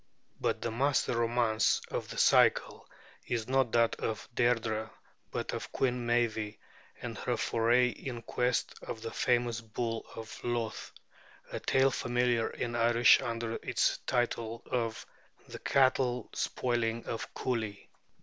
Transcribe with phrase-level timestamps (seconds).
[0.39, 2.89] But the master romance of the cycle
[3.27, 4.89] is not that of Deirdrê,
[5.29, 6.57] but of Queen Meave
[7.03, 10.91] and her foray in quest of the famous bull of Louth;
[11.51, 15.05] a tale familiar in Irish under its title of
[15.47, 17.87] 'The Cattle spoiling of Cooley.'